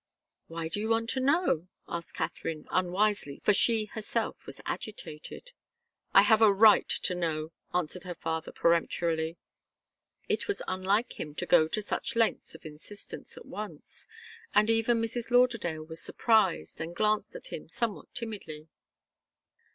"Why 0.47 0.67
do 0.67 0.79
you 0.79 0.89
want 0.89 1.11
to 1.11 1.19
know?" 1.19 1.67
asked 1.87 2.15
Katharine, 2.15 2.65
unwisely, 2.71 3.39
for 3.43 3.53
she 3.53 3.85
herself 3.85 4.47
was 4.47 4.59
agitated. 4.65 5.51
"I 6.11 6.23
have 6.23 6.41
a 6.41 6.51
right 6.51 6.89
to 7.03 7.13
know," 7.13 7.51
answered 7.71 8.01
her 8.05 8.15
father, 8.15 8.51
peremptorily. 8.51 9.37
It 10.27 10.47
was 10.47 10.63
unlike 10.67 11.19
him 11.19 11.35
to 11.35 11.45
go 11.45 11.67
to 11.67 11.83
such 11.83 12.15
lengths 12.15 12.55
of 12.55 12.65
insistence 12.65 13.37
at 13.37 13.45
once, 13.45 14.07
and 14.55 14.71
even 14.71 14.99
Mrs. 14.99 15.29
Lauderdale 15.29 15.83
was 15.83 16.01
surprised, 16.01 16.81
and 16.81 16.95
glanced 16.95 17.35
at 17.35 17.53
him 17.53 17.69
somewhat 17.69 18.11
timidly. 18.15 18.69